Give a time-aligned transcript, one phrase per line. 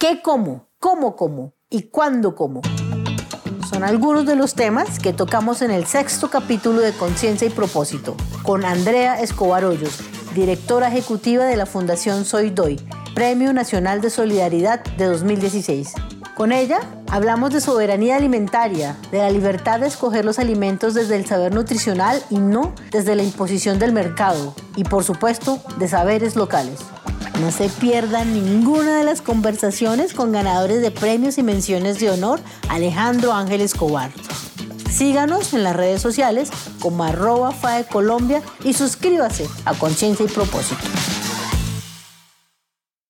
[0.00, 0.70] ¿Qué como?
[0.78, 1.52] ¿Cómo como?
[1.68, 2.62] ¿Y cuándo como?
[3.68, 8.16] Son algunos de los temas que tocamos en el sexto capítulo de Conciencia y Propósito
[8.42, 10.00] con Andrea Escobar Hoyos,
[10.34, 12.80] directora ejecutiva de la Fundación Soy Doy,
[13.14, 15.92] Premio Nacional de Solidaridad de 2016.
[16.34, 16.80] Con ella
[17.10, 22.22] hablamos de soberanía alimentaria, de la libertad de escoger los alimentos desde el saber nutricional
[22.30, 26.80] y no desde la imposición del mercado, y por supuesto de saberes locales.
[27.38, 32.40] No se pierdan ninguna de las conversaciones con ganadores de premios y menciones de honor
[32.68, 34.10] Alejandro Ángel Escobar.
[34.90, 40.82] Síganos en las redes sociales como arroba FAE Colombia y suscríbase a Conciencia y Propósito.